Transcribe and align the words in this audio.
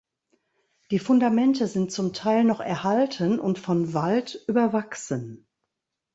Die 0.89 0.97
Fundamente 0.97 1.67
sind 1.67 1.91
zum 1.91 2.11
Teil 2.11 2.43
noch 2.43 2.59
erhalten 2.59 3.37
und 3.39 3.59
von 3.59 3.93
Wald 3.93 4.43
überwachsen. 4.47 5.45